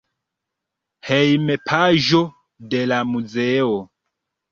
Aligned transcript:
Hejmpaĝo 1.09 2.21
de 2.71 2.81
la 2.93 3.03
muzeo. 3.11 3.77